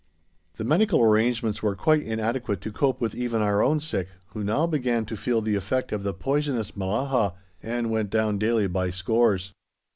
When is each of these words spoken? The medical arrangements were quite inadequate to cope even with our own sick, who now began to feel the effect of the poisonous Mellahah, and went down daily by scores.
The 0.55 0.63
medical 0.63 1.03
arrangements 1.03 1.61
were 1.61 1.75
quite 1.75 2.01
inadequate 2.01 2.59
to 2.61 2.71
cope 2.71 3.03
even 3.13 3.33
with 3.39 3.47
our 3.47 3.61
own 3.61 3.79
sick, 3.79 4.07
who 4.29 4.43
now 4.43 4.65
began 4.65 5.05
to 5.05 5.15
feel 5.15 5.41
the 5.43 5.53
effect 5.53 5.91
of 5.91 6.01
the 6.01 6.11
poisonous 6.11 6.71
Mellahah, 6.71 7.35
and 7.61 7.91
went 7.91 8.09
down 8.09 8.39
daily 8.39 8.65
by 8.65 8.89
scores. 8.89 9.53